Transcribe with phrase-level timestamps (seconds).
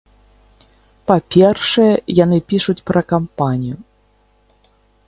[1.11, 1.91] Па-першае,
[2.23, 3.77] яны пішуць пра кампанію.